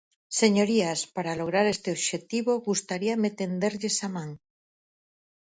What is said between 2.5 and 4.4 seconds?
gustaríame tenderlles a man.